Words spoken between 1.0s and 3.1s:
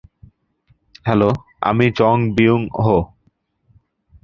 Hello, আমি Jung বিউং-হো।